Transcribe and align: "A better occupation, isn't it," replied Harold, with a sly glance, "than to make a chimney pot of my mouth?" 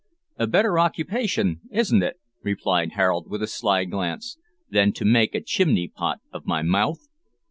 "A 0.39 0.47
better 0.47 0.79
occupation, 0.79 1.61
isn't 1.71 2.01
it," 2.01 2.17
replied 2.41 2.93
Harold, 2.93 3.29
with 3.29 3.43
a 3.43 3.47
sly 3.47 3.85
glance, 3.85 4.39
"than 4.67 4.93
to 4.93 5.05
make 5.05 5.35
a 5.35 5.41
chimney 5.43 5.87
pot 5.89 6.21
of 6.33 6.47
my 6.47 6.63
mouth?" 6.63 7.07